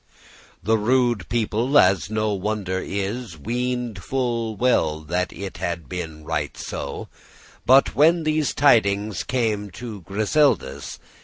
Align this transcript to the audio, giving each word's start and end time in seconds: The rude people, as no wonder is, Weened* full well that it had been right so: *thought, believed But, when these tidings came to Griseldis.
The 0.63 0.79
rude 0.79 1.29
people, 1.29 1.77
as 1.77 2.09
no 2.09 2.33
wonder 2.33 2.79
is, 2.79 3.37
Weened* 3.37 3.99
full 3.99 4.55
well 4.55 5.01
that 5.01 5.31
it 5.31 5.57
had 5.57 5.87
been 5.87 6.23
right 6.25 6.57
so: 6.57 7.07
*thought, 7.67 7.67
believed 7.67 7.67
But, 7.67 7.93
when 7.95 8.23
these 8.23 8.55
tidings 8.55 9.21
came 9.23 9.69
to 9.73 10.01
Griseldis. 10.01 10.97